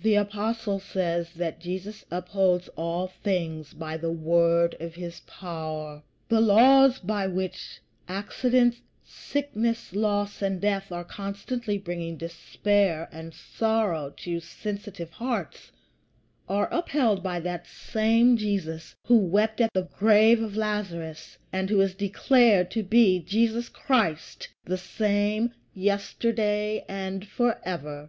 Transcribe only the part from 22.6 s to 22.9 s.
to